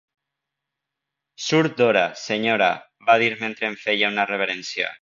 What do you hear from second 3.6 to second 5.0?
em feia una reverència.